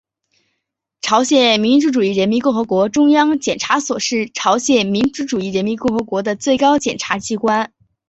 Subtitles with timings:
[1.01, 7.71] 朝鲜民主主义人民共和国中央检察所是朝鲜民主主义人民共和国的最高检察机关。